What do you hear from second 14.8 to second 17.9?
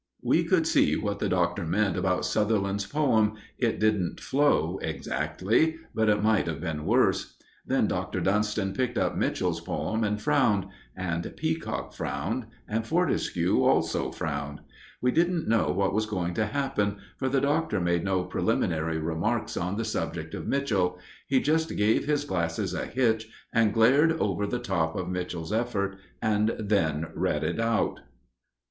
We didn't know what was going to happen, for the Doctor